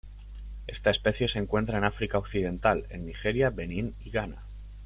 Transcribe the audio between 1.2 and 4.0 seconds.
se encuentra en África occidental en Nigeria, Benin